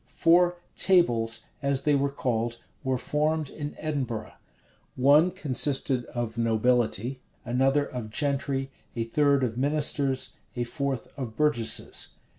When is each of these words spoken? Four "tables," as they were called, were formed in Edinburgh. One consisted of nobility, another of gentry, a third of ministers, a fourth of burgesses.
Four 0.07 0.57
"tables," 0.75 1.41
as 1.61 1.83
they 1.83 1.93
were 1.93 2.09
called, 2.09 2.57
were 2.83 2.97
formed 2.97 3.51
in 3.51 3.75
Edinburgh. 3.77 4.33
One 4.95 5.29
consisted 5.29 6.05
of 6.05 6.39
nobility, 6.39 7.19
another 7.45 7.85
of 7.85 8.09
gentry, 8.09 8.71
a 8.95 9.03
third 9.03 9.43
of 9.43 9.59
ministers, 9.59 10.37
a 10.55 10.63
fourth 10.63 11.07
of 11.17 11.35
burgesses. 11.35 12.15